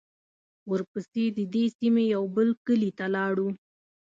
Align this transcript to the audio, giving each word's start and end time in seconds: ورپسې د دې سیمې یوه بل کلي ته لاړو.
ورپسې 0.71 1.23
د 1.37 1.39
دې 1.53 1.65
سیمې 1.79 2.03
یوه 2.13 2.29
بل 2.35 2.49
کلي 2.65 2.91
ته 2.97 3.05
لاړو. 3.15 3.49